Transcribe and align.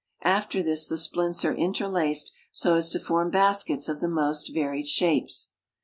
After 0.25 0.63
this 0.63 0.87
the 0.87 0.97
splints 0.97 1.45
are 1.45 1.53
interlaced 1.53 2.33
so 2.51 2.73
as 2.73 2.89
to 2.89 2.99
form 2.99 3.29
baskets 3.29 3.87
of 3.87 3.99
the 3.99 4.07
most 4.07 4.51
varied 4.51 4.87
shapes. 4.87 5.51